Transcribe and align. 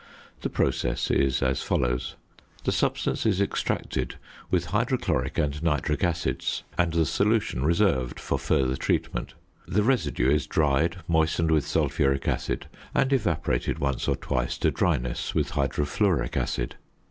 The 0.41 0.49
process 0.49 1.11
is 1.11 1.43
as 1.43 1.61
follows: 1.61 2.15
The 2.63 2.71
substance 2.71 3.23
is 3.23 3.39
extracted 3.39 4.15
with 4.49 4.65
hydrochloric 4.73 5.37
and 5.37 5.61
nitric 5.61 6.03
acids, 6.03 6.63
and 6.75 6.91
the 6.91 7.05
solution 7.05 7.63
reserved 7.63 8.19
for 8.19 8.39
further 8.39 8.75
treatment; 8.75 9.35
the 9.67 9.83
residue 9.83 10.31
is 10.31 10.47
dried, 10.47 11.01
moistened 11.07 11.51
with 11.51 11.67
sulphuric 11.67 12.27
acid, 12.27 12.65
and 12.95 13.13
evaporated 13.13 13.77
once 13.77 14.07
or 14.07 14.15
twice 14.15 14.57
to 14.57 14.71
dryness 14.71 15.35
with 15.35 15.51
hydrofluoric 15.51 16.35
acid. 16.35 16.77